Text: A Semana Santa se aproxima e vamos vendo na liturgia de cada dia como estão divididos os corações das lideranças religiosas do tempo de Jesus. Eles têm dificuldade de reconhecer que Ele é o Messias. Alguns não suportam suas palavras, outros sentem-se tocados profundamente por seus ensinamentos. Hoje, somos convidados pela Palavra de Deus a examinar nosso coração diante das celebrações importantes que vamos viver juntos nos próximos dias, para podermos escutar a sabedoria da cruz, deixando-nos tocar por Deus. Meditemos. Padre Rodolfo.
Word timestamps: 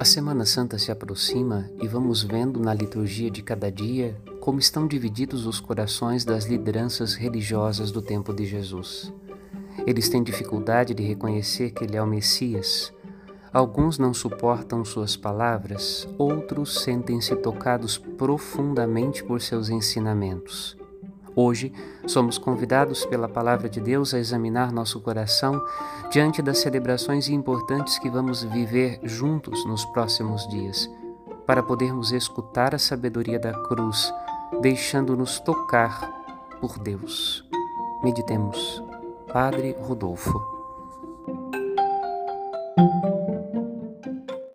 A 0.00 0.04
Semana 0.06 0.46
Santa 0.46 0.78
se 0.78 0.90
aproxima 0.90 1.70
e 1.78 1.86
vamos 1.86 2.22
vendo 2.22 2.58
na 2.58 2.72
liturgia 2.72 3.30
de 3.30 3.42
cada 3.42 3.70
dia 3.70 4.16
como 4.40 4.58
estão 4.58 4.88
divididos 4.88 5.44
os 5.44 5.60
corações 5.60 6.24
das 6.24 6.46
lideranças 6.46 7.12
religiosas 7.12 7.92
do 7.92 8.00
tempo 8.00 8.32
de 8.32 8.46
Jesus. 8.46 9.12
Eles 9.86 10.08
têm 10.08 10.22
dificuldade 10.22 10.94
de 10.94 11.02
reconhecer 11.02 11.72
que 11.72 11.84
Ele 11.84 11.98
é 11.98 12.02
o 12.02 12.06
Messias. 12.06 12.90
Alguns 13.52 13.98
não 13.98 14.14
suportam 14.14 14.86
suas 14.86 15.18
palavras, 15.18 16.08
outros 16.16 16.80
sentem-se 16.82 17.36
tocados 17.36 17.98
profundamente 17.98 19.22
por 19.22 19.42
seus 19.42 19.68
ensinamentos. 19.68 20.79
Hoje, 21.42 21.72
somos 22.06 22.36
convidados 22.36 23.06
pela 23.06 23.26
Palavra 23.26 23.66
de 23.66 23.80
Deus 23.80 24.12
a 24.12 24.18
examinar 24.18 24.70
nosso 24.70 25.00
coração 25.00 25.58
diante 26.10 26.42
das 26.42 26.58
celebrações 26.58 27.30
importantes 27.30 27.98
que 27.98 28.10
vamos 28.10 28.42
viver 28.42 29.00
juntos 29.04 29.64
nos 29.64 29.82
próximos 29.86 30.46
dias, 30.48 30.90
para 31.46 31.62
podermos 31.62 32.12
escutar 32.12 32.74
a 32.74 32.78
sabedoria 32.78 33.38
da 33.38 33.54
cruz, 33.54 34.12
deixando-nos 34.60 35.40
tocar 35.40 36.12
por 36.60 36.78
Deus. 36.78 37.42
Meditemos. 38.04 38.84
Padre 39.32 39.74
Rodolfo. 39.80 40.59